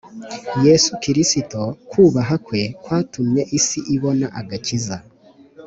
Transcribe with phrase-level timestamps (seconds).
[0.65, 4.97] yesu kristo kuhaba kwe kwatumye isi ibona agakiza